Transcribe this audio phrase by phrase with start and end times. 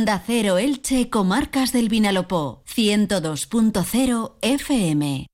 [0.00, 5.26] Onda Cero Elche, Comarcas del Vinalopó, 102.0 FM.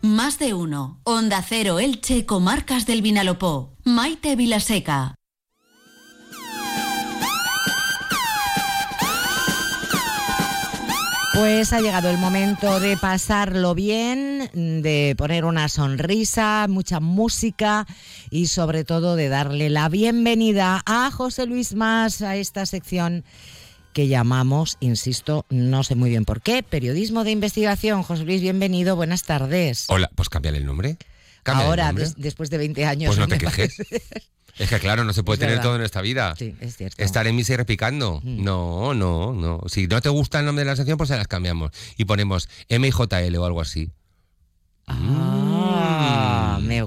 [0.00, 1.02] Más de uno.
[1.04, 3.76] Onda Cero Elche, Comarcas del Vinalopó.
[3.84, 5.14] Maite Vilaseca.
[11.34, 17.86] Pues ha llegado el momento de pasarlo bien, de poner una sonrisa, mucha música
[18.30, 23.24] y sobre todo de darle la bienvenida a José Luis Más a esta sección
[23.94, 28.02] que llamamos, insisto, no sé muy bien por qué, periodismo de investigación.
[28.02, 29.86] José Luis, bienvenido, buenas tardes.
[29.88, 30.98] Hola, pues cámbiale el nombre.
[31.46, 33.14] Ahora, después de 20 años.
[33.14, 33.76] Pues no te quejes.
[34.56, 36.34] Es que claro, no se puede tener todo en esta vida.
[36.38, 37.02] Sí, es cierto.
[37.02, 38.20] Estar en misa y repicando.
[38.22, 38.44] Mm.
[38.44, 39.60] No, no, no.
[39.66, 41.72] Si no te gusta el nombre de la sección, pues se las cambiamos.
[41.96, 43.90] Y ponemos MJL o algo así.
[44.86, 45.83] Ah,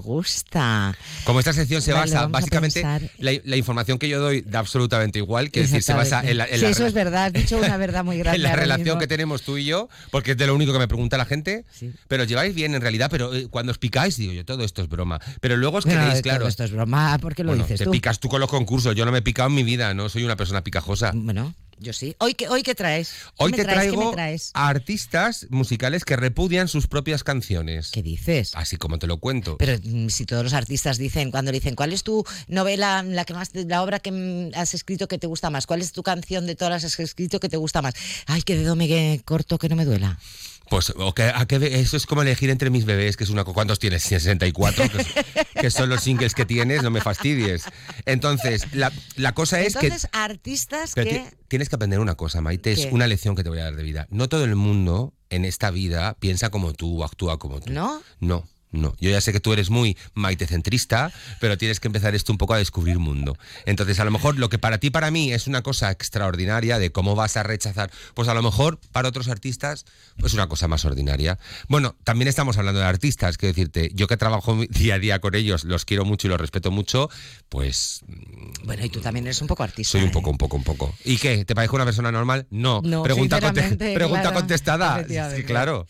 [0.07, 0.95] gusta.
[1.25, 2.81] Como esta sección se basa, básicamente,
[3.19, 6.47] la, información que yo doy da absolutamente igual, que decir, se basa en la.
[6.47, 8.37] sí, eso es verdad, has dicho una verdad muy grande.
[8.37, 10.87] en la relación que tenemos tú y yo, porque es de lo único que me
[10.87, 11.65] pregunta la gente.
[12.07, 14.87] Pero lleváis bien en realidad, pero eh, cuando os picáis, digo yo, todo esto es
[14.87, 15.19] broma.
[15.41, 16.39] Pero luego os queréis, claro.
[16.39, 17.91] Todo esto es broma, ¿por qué lo dices te tú?
[17.91, 20.07] Te picas tú con los concursos, yo no me he picado en mi vida, no
[20.09, 21.11] soy una persona picajosa.
[21.13, 21.53] Bueno.
[21.79, 22.15] Yo sí.
[22.19, 23.11] ¿Hoy qué, hoy qué traes?
[23.37, 24.15] Hoy te traigo
[24.53, 27.91] a artistas musicales que repudian sus propias canciones.
[27.91, 28.51] ¿Qué dices?
[28.55, 29.57] Así como te lo cuento.
[29.57, 33.33] Pero mm, si todos los artistas dicen, cuando dicen, ¿cuál es tu novela, la que
[33.33, 35.67] más, la obra que mm, has escrito que te gusta más?
[35.67, 37.93] ¿Cuál es tu canción de todas las que has escrito que te gusta más?
[38.25, 40.17] Ay, qué dedo me corto, que no me duela.
[40.69, 40.93] Pues
[41.61, 43.43] eso es como elegir entre mis bebés, que es una...
[43.43, 44.03] ¿Cuántos tienes?
[44.03, 44.85] 64,
[45.59, 47.63] que, son los singles que tienes, no me fastidies.
[48.05, 48.91] Entonces, la,
[49.33, 49.87] cosa es que...
[49.87, 51.25] Entonces, artistas que...
[51.47, 53.83] Tienes que aprender una cosa, Maite, es una lección que te voy a dar de
[53.83, 54.07] vida.
[54.09, 57.71] No todo el mundo en esta vida piensa como tú o actúa como tú.
[57.71, 58.01] ¿No?
[58.19, 58.45] No.
[58.71, 62.37] No, yo ya sé que tú eres muy maitecentrista, pero tienes que empezar esto un
[62.37, 63.37] poco a descubrir mundo.
[63.65, 66.91] Entonces, a lo mejor lo que para ti, para mí, es una cosa extraordinaria de
[66.91, 69.85] cómo vas a rechazar, pues a lo mejor para otros artistas
[70.23, 71.39] es una cosa más ordinaria.
[71.69, 75.35] Bueno, también estamos hablando de artistas, quiero decirte, yo que trabajo día a día con
[75.35, 77.09] ellos, los quiero mucho y los respeto mucho,
[77.49, 78.01] pues...
[78.65, 79.93] Bueno, y tú también eres un poco artista.
[79.93, 80.31] Soy un poco, ¿eh?
[80.31, 80.93] un poco, un poco.
[81.05, 81.45] ¿Y qué?
[81.45, 82.47] ¿Te parece una persona normal?
[82.49, 82.81] No.
[82.83, 85.05] no pregunta, pregunta contestada.
[85.07, 85.87] Sí, claro.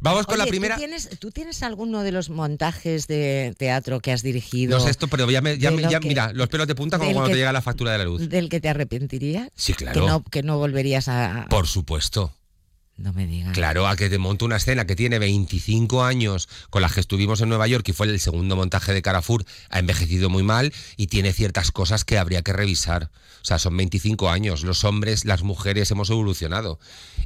[0.00, 0.76] Vamos con la primera.
[0.76, 4.78] ¿tú tienes, ¿tú tienes, alguno de los montajes de teatro que has dirigido?
[4.78, 7.36] No sé esto, pero ya, me, ya, mira, los pelos de punta como cuando te
[7.36, 8.28] llega la factura de la luz.
[8.28, 9.50] ¿Del que te arrepentirías?
[9.54, 10.00] Sí, claro.
[10.00, 11.46] Que no, que no volverías a.
[11.50, 12.34] Por supuesto.
[13.00, 13.54] No me digas.
[13.54, 17.40] Claro, a que te monte una escena que tiene 25 años, con la que estuvimos
[17.40, 21.06] en Nueva York y fue el segundo montaje de Carrefour, ha envejecido muy mal y
[21.06, 23.10] tiene ciertas cosas que habría que revisar.
[23.40, 24.64] O sea, son 25 años.
[24.64, 26.78] Los hombres, las mujeres hemos evolucionado.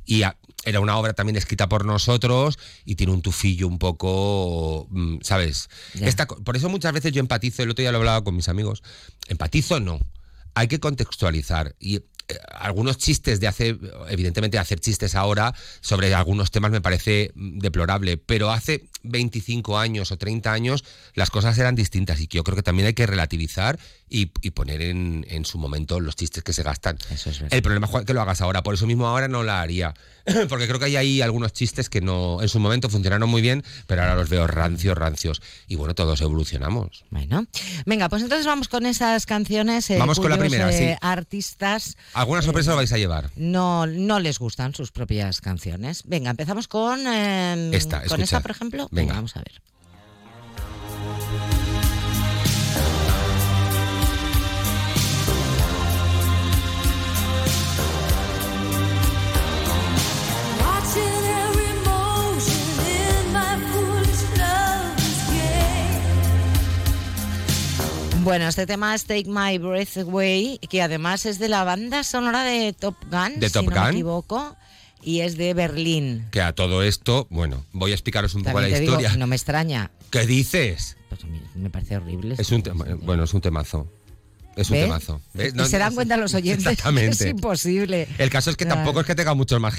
[0.06, 0.22] Y
[0.64, 5.68] era una obra también escrita por nosotros y tiene un tufillo un poco, mm, ¿sabes?
[6.44, 8.84] por eso muchas veces yo empatizo, el otro día lo hablaba con mis amigos,
[9.26, 9.98] empatizo no.
[10.54, 12.02] Hay que contextualizar y
[12.50, 18.50] algunos chistes de hacer, evidentemente hacer chistes ahora sobre algunos temas me parece deplorable, pero
[18.50, 20.84] hace 25 años o 30 años
[21.15, 23.78] las cosas eran distintas y que yo creo que también hay que relativizar
[24.09, 26.97] y, poner en, su momento los chistes que se gastan.
[27.50, 29.94] El problema es que lo hagas ahora, por eso mismo ahora no la haría,
[30.48, 33.65] porque creo que hay ahí algunos chistes que no en su momento funcionaron muy bien,
[33.87, 35.42] pero ahora los veo rancios, rancios.
[35.66, 37.04] Y bueno, todos evolucionamos.
[37.10, 37.47] Bueno,
[37.86, 39.91] venga, pues entonces vamos con esas canciones.
[39.91, 41.97] Eh, vamos con la primera, eh, Artistas.
[42.12, 43.31] ¿Alguna sorpresa lo vais a llevar?
[43.36, 46.03] No, no les gustan sus propias canciones.
[46.04, 48.88] Venga, empezamos con, em, esta, con esta, por ejemplo.
[48.94, 49.60] Venga, vamos a ver.
[68.22, 72.43] Bueno, este tema es Take My Breath Away, que además es de la banda sonora
[72.43, 74.56] de Top Gun, ¿De Top si no me equivoco,
[75.04, 76.26] y es de Berlín.
[76.31, 79.16] Que a todo esto, bueno, voy a explicaros un poco la historia.
[79.16, 79.91] no me extraña.
[80.10, 80.97] ¿Qué dices?
[81.09, 81.22] Pues
[81.54, 82.37] me parece horrible.
[82.38, 82.62] Es un
[83.03, 83.88] bueno, es un temazo.
[84.56, 85.20] Es un temazo.
[85.34, 86.66] se dan cuenta los oyentes.
[86.72, 87.24] Exactamente.
[87.24, 88.09] Es imposible.
[88.18, 89.74] El caso es que tampoco es que tenga muchos más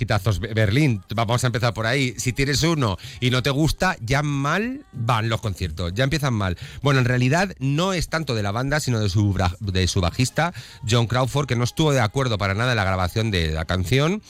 [0.53, 1.01] Berlín.
[1.15, 2.13] Vamos a empezar por ahí.
[2.17, 5.93] Si tienes uno y no te gusta, ya mal van los conciertos.
[5.93, 6.57] Ya empiezan mal.
[6.81, 10.53] Bueno, en realidad no es tanto de la banda, sino de su, de su bajista,
[10.89, 14.21] John Crawford, que no estuvo de acuerdo para nada en la grabación de la canción.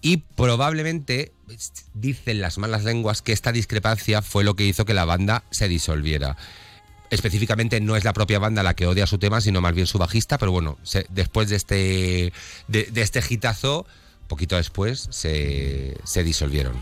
[0.00, 1.32] Y probablemente
[1.94, 5.68] dicen las malas lenguas que esta discrepancia fue lo que hizo que la banda se
[5.68, 6.36] disolviera
[7.10, 9.98] específicamente no es la propia banda la que odia su tema, sino más bien su
[9.98, 10.78] bajista, pero bueno,
[11.08, 12.32] después de este,
[12.68, 13.86] de, este hitazo,
[14.26, 16.74] poquito después, se, se disolvieron.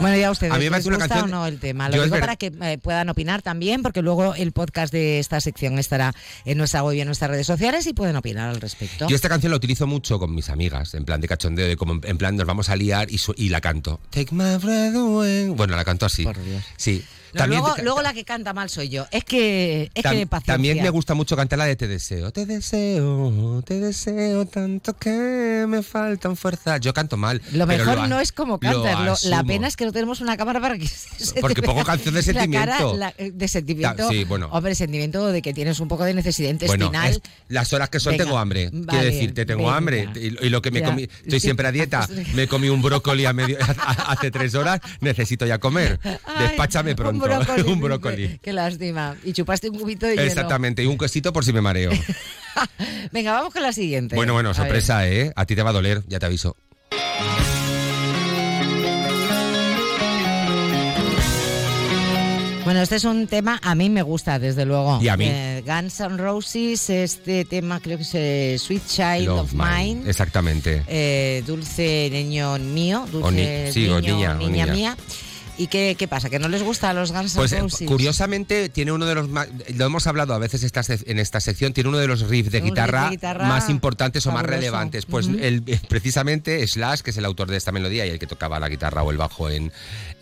[0.00, 1.88] Bueno, ya ustedes, A mí me ¿les parece una gusta canción- o no el tema?
[1.88, 5.78] Lo digo para que eh, puedan opinar también, porque luego el podcast de esta sección
[5.78, 6.14] estará
[6.44, 9.06] en nuestra web y en nuestras redes sociales y pueden opinar al respecto.
[9.08, 12.00] Yo esta canción la utilizo mucho con mis amigas, en plan de cachondeo, de como
[12.02, 14.00] en plan nos vamos a liar y, su- y la canto.
[14.10, 15.48] Take my breath away.
[15.48, 16.24] Bueno, la canto así.
[16.24, 16.62] Por Dios.
[16.76, 17.04] Sí.
[17.34, 19.06] No, luego, la que canta mal soy yo.
[19.10, 20.54] Es que, es tam- que paciencia.
[20.54, 22.30] también me gusta mucho cantar la de Te deseo.
[22.32, 26.80] Te deseo, te deseo tanto que me faltan fuerzas.
[26.80, 27.40] Yo canto mal.
[27.52, 29.24] Lo mejor no es como cantas.
[29.24, 32.20] la pena es que no tenemos una cámara para que se Porque pongo canción de
[32.32, 32.96] la cara, sentimiento.
[32.96, 34.08] la- eh, de sentimiento.
[34.08, 34.48] Sí, bueno.
[34.52, 37.10] Hombre, sentimiento de que tienes un poco de necesidad Bueno, intestinal.
[37.12, 38.70] es- las horas que son Venga, tengo hambre.
[38.72, 39.76] vale, Quiero decirte, tengo venga.
[39.76, 40.08] hambre.
[40.16, 40.86] Y, y lo que me Ya.
[40.86, 43.58] comí, estoy siempre a dieta, me comí un brócoli a medio,
[44.06, 45.98] hace tres horas, necesito ya comer.
[46.38, 47.19] Despáchame pronto.
[47.20, 47.62] Un brócoli.
[47.72, 48.38] un brócoli.
[48.42, 49.16] Qué lástima.
[49.24, 50.26] Y chupaste un cubito de hielo.
[50.26, 51.90] Exactamente, y un quesito por si me mareo.
[53.12, 54.16] Venga, vamos con la siguiente.
[54.16, 55.32] bueno, bueno, A sorpresa, ¿eh?
[55.36, 56.56] A ti te va a doler, ya te aviso.
[62.64, 65.00] Bueno, este es un tema, a mí me gusta, desde luego.
[65.02, 65.24] Y a mí.
[65.28, 69.94] Eh, Guns N' Roses, este tema creo que es eh, Sweet Child Love of Mine.
[69.94, 70.10] Mine.
[70.10, 70.84] Exactamente.
[70.86, 74.66] Eh, dulce niño mío, dulce O ni- sí, niño, o niña, o niña.
[74.66, 74.96] mía.
[75.60, 76.30] ¿Y qué, qué pasa?
[76.30, 77.86] ¿Que no les gusta a los Guns N' Pues eh, Roses?
[77.86, 79.46] curiosamente tiene uno de los más,
[79.76, 82.62] lo hemos hablado a veces esta en esta sección, tiene uno de los riffs de,
[82.62, 85.04] Un riff de guitarra, más importantes o más relevantes.
[85.04, 85.36] Pues Ujú.
[85.38, 88.58] el, eh, precisamente Slash, que es el autor de esta melodía y el que tocaba
[88.58, 89.70] la guitarra o el bajo en,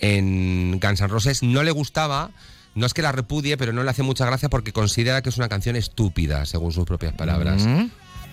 [0.00, 2.32] en Guns N' Roses, no le gustaba.
[2.75, 5.37] No es que la repudie, pero no le hace mucha gracia porque considera que es
[5.37, 7.62] una canción estúpida, según sus propias palabras.
[7.62, 7.87] Mm.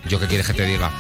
[0.09, 0.91] ¿Yo qué quieres que te diga?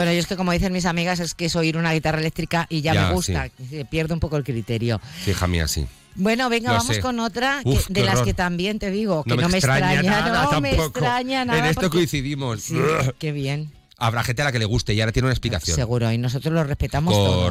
[0.00, 2.66] Bueno, yo es que como dicen mis amigas, es que es oír una guitarra eléctrica
[2.70, 4.98] y ya, Ya, me gusta, se pierde un poco el criterio.
[5.26, 5.86] Hija mía, sí.
[6.14, 7.02] Bueno, venga, Lo vamos sé.
[7.02, 8.24] con otra que- de las horror.
[8.24, 11.58] que también te digo, que No no, me me extraña, nada no me extraña nada.
[11.58, 12.62] En esto porque- coincidimos.
[12.62, 12.76] Sí,
[13.18, 13.70] qué bien,
[14.02, 15.76] Habrá gente a la que le guste y ahora tiene una explicación.
[15.76, 17.50] seguro, y nosotros lo respetamos todo.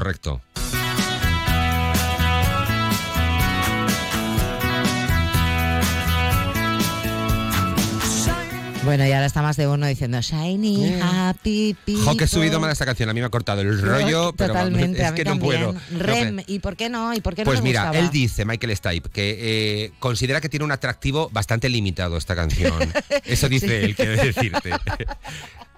[8.85, 10.99] Bueno, y ahora está más de uno diciendo Shiny, Eh.
[11.03, 12.03] Happy People.
[12.05, 13.09] Jo, que he subido mal esta canción.
[13.09, 15.73] A mí me ha cortado el rollo, pero Totalmente, es que no puedo.
[15.73, 16.41] No Rem.
[16.47, 17.13] ¿y por qué no?
[17.13, 17.99] ¿Y por qué no Pues mira, gustaba?
[18.05, 19.37] él dice, Michael Stipe, que
[19.85, 22.73] eh, considera que tiene un atractivo bastante limitado esta canción.
[23.25, 24.71] Eso dice él, quiero decirte.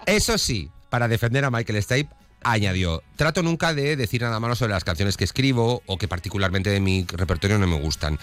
[0.06, 2.14] Eso sí, para defender a Michael Stipe,
[2.44, 6.70] añadió, trato nunca de decir nada malo sobre las canciones que escribo o que particularmente
[6.70, 8.18] de mi repertorio no me gustan.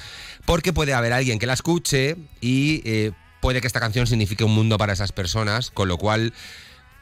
[0.45, 3.11] Porque puede haber alguien que la escuche y eh,
[3.41, 6.33] puede que esta canción signifique un mundo para esas personas, con lo cual,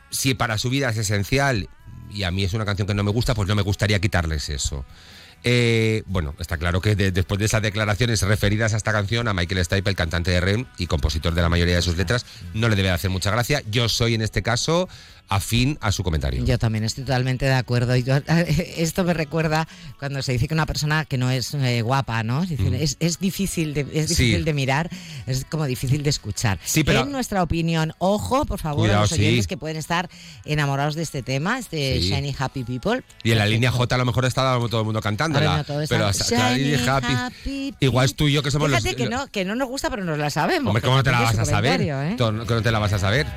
[0.10, 1.69] si para su vida es esencial
[2.12, 4.50] y a mí es una canción que no me gusta, pues no me gustaría quitarles
[4.50, 4.86] eso.
[5.44, 9.34] Eh, bueno, está claro que de- después de esas declaraciones referidas a esta canción, a
[9.34, 12.69] Michael Stipe, el cantante de Rem y compositor de la mayoría de sus letras, no
[12.69, 13.62] le debe hacer mucha gracia.
[13.69, 14.89] Yo soy en este caso
[15.29, 16.44] afín a su comentario.
[16.45, 17.95] Yo también estoy totalmente de acuerdo.
[17.95, 18.15] Y yo-
[18.77, 19.68] esto me recuerda
[20.00, 22.44] cuando se dice que una persona que no es eh, guapa, ¿no?
[22.44, 22.75] Es, decir, Mm.
[22.75, 24.24] es, es difícil, de, es Sí.
[24.24, 24.89] difícil de mirar,
[25.25, 26.59] es como difícil de escuchar.
[26.63, 29.47] Sí, pero- En nuestra opinión, ojo, por favor, Cuidado, a los oyentes sí.
[29.50, 30.09] que pueden estar
[30.45, 32.09] enamorados de este tema, este Sí.
[32.09, 33.03] Shiny Happy People.
[33.24, 35.63] Y en la línea J a lo mejor está todo el mundo cantándola.
[35.68, 37.13] No, está- pero Shiny, happy.
[37.13, 38.95] happy Igual es tú y yo que somos Fíjate los.
[38.95, 40.68] que no, que no nos gusta, pero nos la sabemos.
[40.69, 41.81] Hombre, ¿cómo no te la vas a saber?
[41.81, 42.15] ¿eh?
[42.18, 43.27] ¿Cómo no te la vas a saber?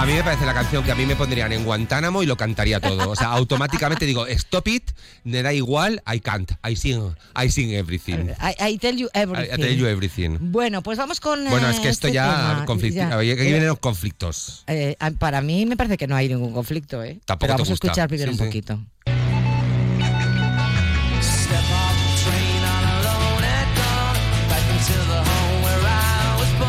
[0.00, 2.34] A mí me parece la canción que a mí me pondrían en Guantánamo y lo
[2.34, 3.10] cantaría todo.
[3.10, 4.90] O sea, automáticamente digo, stop it,
[5.24, 8.30] me da igual, I can't, I sing, I sing everything.
[8.40, 9.52] I, I tell you everything.
[9.52, 10.38] I tell you everything.
[10.40, 11.44] Bueno, pues vamos con.
[11.50, 13.18] Bueno, eh, es que esto este ya, Ya.
[13.18, 14.64] aquí Eh, vienen los conflictos.
[14.68, 17.20] eh, para mí me parece que no hay ningún conflicto, ¿eh?
[17.26, 18.52] Tampoco Pero te vamos a escuchar primero Sí, un sí.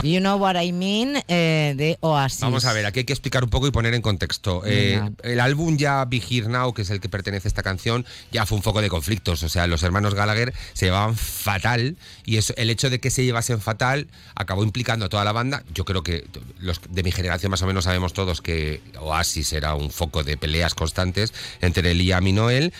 [0.03, 2.41] You know what I mean eh, de Oasis.
[2.41, 4.63] Vamos a ver, aquí hay que explicar un poco y poner en contexto.
[4.65, 8.05] Eh, el álbum ya Be Here Now, que es el que pertenece a esta canción,
[8.31, 9.43] ya fue un foco de conflictos.
[9.43, 13.23] O sea, los hermanos Gallagher se llevaban fatal y eso, el hecho de que se
[13.23, 15.63] llevasen fatal acabó implicando a toda la banda.
[15.73, 16.25] Yo creo que
[16.59, 20.35] los de mi generación más o menos sabemos todos que Oasis era un foco de
[20.35, 22.73] peleas constantes entre Liam y Noel.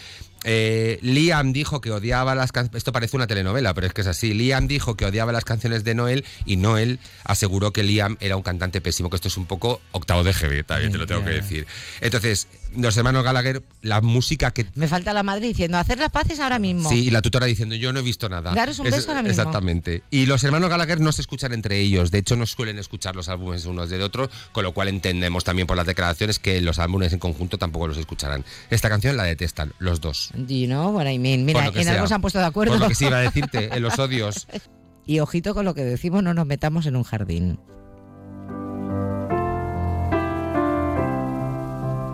[0.44, 2.80] Eh, Liam dijo que odiaba las canciones.
[2.80, 4.34] Esto parece una telenovela, pero es que es así.
[4.34, 8.44] Liam dijo que odiaba las canciones de Noel y Noel aseguró que Liam era un
[8.44, 11.32] cantante pésimo, que esto es un poco octavo de GB, también te lo tengo que
[11.32, 11.68] decir.
[12.00, 14.66] Entonces, los hermanos Gallagher, la música que.
[14.76, 16.90] Me falta la madre diciendo, hacer las paces ahora mismo.
[16.90, 18.54] Sí, y la tutora diciendo, yo no he visto nada.
[18.54, 19.32] Daros un Es- beso ahora mismo.
[19.42, 20.04] Exactamente.
[20.12, 22.12] Y los hermanos Gallagher no se escuchan entre ellos.
[22.12, 25.68] De hecho, no suelen escuchar los álbumes unos de otros, con lo cual entendemos también
[25.68, 28.44] por las declaraciones que los álbumes en conjunto tampoco los escucharán.
[28.70, 30.32] Esta canción la detestan, los dos.
[30.34, 31.46] Do you know what I mean?
[31.46, 32.74] Mira, en algo se han puesto de acuerdo.
[32.74, 34.48] Por lo que sí iba a decirte, en los odios.
[35.04, 37.60] Y ojito con lo que decimos, no nos metamos en un jardín.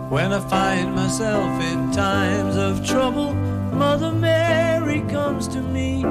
[0.10, 3.34] When I find myself in times of trouble,
[3.74, 6.02] Mother Mary comes to me,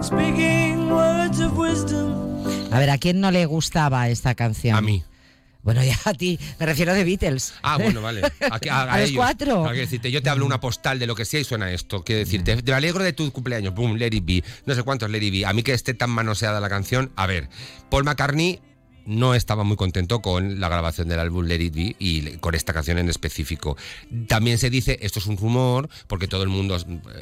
[0.00, 2.14] speaking words of wisdom.
[2.70, 4.76] A ver, ¿a quién no le gustaba esta canción?
[4.76, 5.02] A mí.
[5.64, 7.54] Bueno, ya a ti, me refiero de Beatles.
[7.62, 8.22] Ah, bueno, vale.
[8.70, 9.64] A, los cuatro.
[9.72, 12.04] decirte, yo te hablo una postal de lo que sea y suena esto.
[12.04, 14.44] Quiero decirte, te alegro de tu cumpleaños, boom, Let It Be.
[14.66, 15.46] No sé cuántos Let It Be.
[15.46, 17.48] A mí que esté tan manoseada la canción, a ver,
[17.90, 18.60] Paul McCartney
[19.06, 22.72] no estaba muy contento con la grabación del álbum Let It Be y con esta
[22.72, 23.76] canción en específico.
[24.28, 26.76] También se dice, esto es un rumor, porque todo el mundo,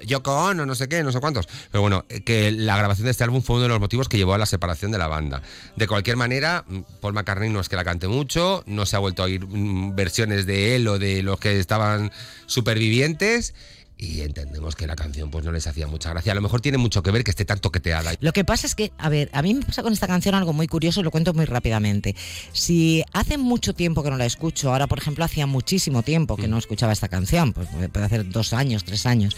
[0.04, 3.24] Yoko Ono, no sé qué, no sé cuántos, pero bueno, que la grabación de este
[3.24, 5.42] álbum fue uno de los motivos que llevó a la separación de la banda.
[5.76, 6.64] De cualquier manera,
[7.00, 9.94] Paul McCartney no es que la cante mucho, no se ha vuelto a oír mm,
[9.94, 12.12] versiones de él o de los que estaban
[12.46, 13.54] supervivientes
[14.02, 16.32] y entendemos que la canción pues no les hacía mucha gracia.
[16.32, 18.12] A lo mejor tiene mucho que ver que esté tan toqueteada.
[18.18, 20.52] Lo que pasa es que, a ver, a mí me pasa con esta canción algo
[20.52, 22.16] muy curioso, lo cuento muy rápidamente.
[22.52, 26.48] Si hace mucho tiempo que no la escucho, ahora por ejemplo hacía muchísimo tiempo que
[26.48, 29.36] no escuchaba esta canción, pues puede hacer dos años, tres años,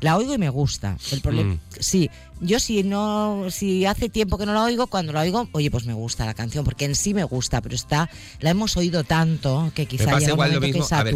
[0.00, 0.96] la oigo y me gusta.
[1.10, 1.60] El problema, mm.
[1.80, 2.08] sí,
[2.40, 5.86] yo si no, si hace tiempo que no la oigo, cuando la oigo, oye, pues
[5.86, 8.10] me gusta la canción, porque en sí me gusta, pero está,
[8.40, 10.86] la hemos oído tanto que quizá me pasa igual lo mismo.
[10.90, 11.14] a ver,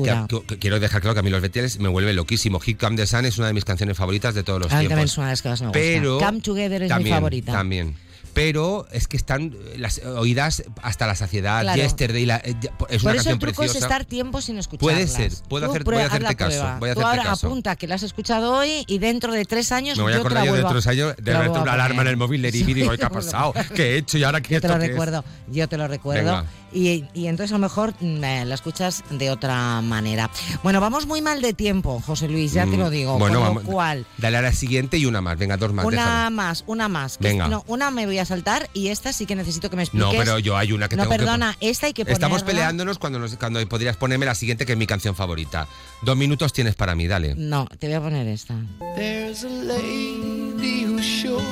[0.59, 2.61] quiero dejar claro que a mí los Beatles me vuelve loquísimo.
[2.61, 4.89] Hit Come the Sun es una de mis canciones favoritas de todos los tiempos.
[4.89, 5.79] También es una de las que más me gusta.
[5.79, 7.53] Pero Come Together es mi favorita.
[7.53, 8.08] También
[8.39, 11.63] pero es que están las oídas hasta la saciedad.
[11.63, 11.83] Claro.
[11.83, 12.55] Yesterday la, eh,
[12.89, 14.95] es Por una eso el truco es estar tiempo sin escucharlas.
[14.95, 16.77] Puede ser, puedo hacer, voy a hacerte caso.
[16.79, 19.99] Voy a Tú ahora apunta que la has escuchado hoy y dentro de tres años.
[19.99, 22.43] Me voy a acordar yo de tres años de repente una alarma en el móvil
[22.43, 23.53] de y digo, ¿qué ha pasado?
[23.75, 26.45] ¿Qué he hecho y ahora qué Yo te lo recuerdo, yo te lo recuerdo.
[26.73, 30.31] Y, entonces a lo mejor mm, eh, la escuchas de otra manera.
[30.63, 33.19] Bueno, vamos muy mal de tiempo, José Luis, ya te lo mm, digo.
[33.19, 35.39] Bueno, vamos, cual, dale a la siguiente y una más.
[35.39, 35.87] Venga, dos más.
[35.87, 37.19] Una más, una más.
[37.19, 37.49] Venga.
[37.49, 40.13] No, una me voy a saltar y esta sí que necesito que me expliques.
[40.13, 42.27] No, pero yo hay una que no, tengo perdona, esta hay que ponerla.
[42.27, 45.67] Estamos peleándonos cuando, cuando podrías ponerme la siguiente, que es mi canción favorita.
[46.03, 47.35] Dos minutos tienes para mí, dale.
[47.35, 48.55] No, te voy a poner esta.
[48.95, 51.43] There's a lady who's sure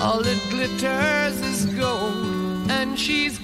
[0.00, 3.38] all that glitters is gold and she's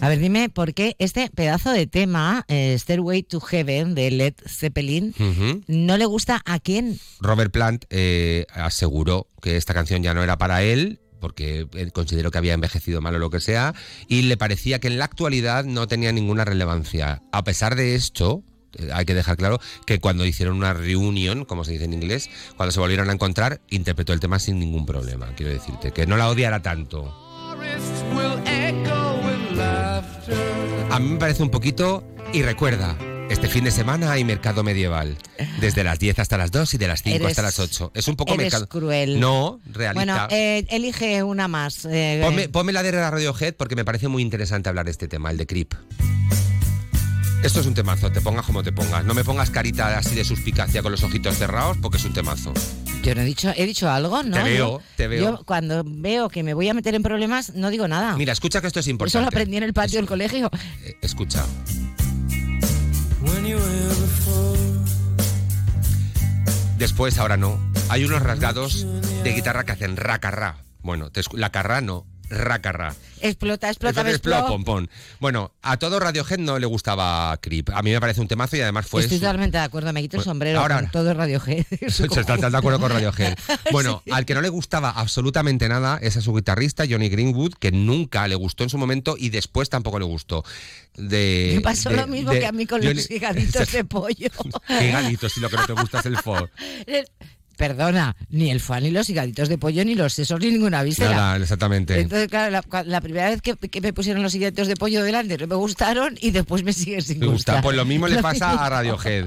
[0.00, 4.34] a ver, dime por qué este pedazo de tema, eh, Stairway to Heaven, de Led
[4.46, 5.14] Zeppelin,
[5.66, 6.98] no le gusta a quién.
[7.20, 12.38] Robert Plant eh, aseguró que esta canción ya no era para él porque consideró que
[12.38, 13.74] había envejecido mal o lo que sea,
[14.08, 17.22] y le parecía que en la actualidad no tenía ninguna relevancia.
[17.30, 18.42] A pesar de esto,
[18.78, 22.30] eh, hay que dejar claro que cuando hicieron una reunión, como se dice en inglés,
[22.56, 25.34] cuando se volvieron a encontrar, interpretó el tema sin ningún problema.
[25.36, 27.29] Quiero decirte, que no la odiara tanto.
[30.90, 32.96] A mí me parece un poquito y recuerda,
[33.30, 35.16] este fin de semana hay mercado medieval.
[35.60, 37.92] Desde las 10 hasta las 2 y de las 5 hasta las 8.
[37.94, 38.68] Es un poco eres mercado.
[38.68, 39.20] cruel.
[39.20, 39.94] No, realista.
[39.94, 41.84] Bueno, eh, elige una más.
[41.84, 45.30] Eh, ponme, la de la Radiohead porque me parece muy interesante hablar de este tema,
[45.30, 45.74] el de Creep.
[47.42, 49.04] Esto es un temazo, te pongas como te pongas.
[49.04, 52.52] No me pongas carita así de suspicacia con los ojitos cerrados porque es un temazo.
[53.02, 54.36] Yo no he dicho, he dicho algo, ¿no?
[54.36, 55.22] Te veo, te veo.
[55.22, 58.16] Yo cuando veo que me voy a meter en problemas, no digo nada.
[58.16, 59.18] Mira, escucha que esto es importante.
[59.18, 60.50] Eso lo aprendí en el patio del colegio.
[60.84, 61.44] Eh, escucha.
[66.76, 67.58] Después, ahora no.
[67.88, 68.86] Hay unos rasgados
[69.22, 70.64] de guitarra que hacen racarra.
[70.82, 72.94] Bueno, la carra no, racarra.
[73.20, 74.46] Explota, explota, explota.
[74.46, 74.88] Pompón.
[75.18, 77.70] Bueno, a todo Radiohead no le gustaba Creep.
[77.70, 79.02] A mí me parece un temazo y además fue.
[79.02, 81.66] Estoy totalmente de acuerdo, me quito el sombrero ahora, con todo Radiohead.
[81.70, 83.36] Estás de acuerdo con Radiohead.
[83.72, 87.70] Bueno, al que no le gustaba absolutamente nada es a su guitarrista Johnny Greenwood, que
[87.70, 90.44] nunca le gustó en su momento y después tampoco le gustó.
[90.96, 94.30] De, me pasó lo mismo que a mí con los higaditos de pollo.
[94.68, 96.48] Higaditos, si lo que no te gusta es el fo.
[97.60, 101.14] Perdona, ni el fan, ni los higaditos de pollo, ni los sesos, ni ninguna víscera.
[101.14, 102.00] Nada, exactamente.
[102.00, 105.56] Entonces, claro, la, primera vez que, me pusieron los higaditos de pollo delante no me
[105.56, 107.62] gustaron y después me siguen sin me gustar.
[107.62, 109.26] Pues lo mismo le pasa a Radiohead.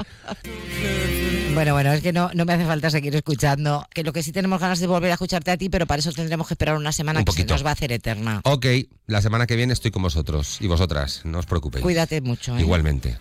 [1.54, 3.88] Bueno, bueno, es que no, no me hace falta seguir escuchando.
[3.94, 6.12] Que lo que sí tenemos ganas de volver a escucharte a ti, pero para eso
[6.12, 8.42] tendremos que esperar una semana que se nos va a hacer eterna.
[8.46, 8.66] Ok,
[9.06, 11.84] la semana que viene estoy con vosotros y vosotras, no os preocupéis.
[11.84, 12.58] Cuídate mucho.
[12.58, 12.62] ¿eh?
[12.62, 13.16] Igualmente.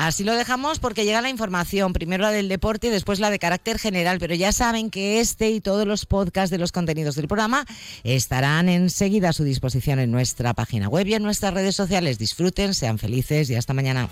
[0.00, 3.38] Así lo dejamos porque llega la información, primero la del deporte y después la de
[3.38, 7.28] carácter general, pero ya saben que este y todos los podcasts de los contenidos del
[7.28, 7.66] programa
[8.02, 12.18] estarán enseguida a su disposición en nuestra página web y en nuestras redes sociales.
[12.18, 14.08] Disfruten, sean felices y hasta mañana.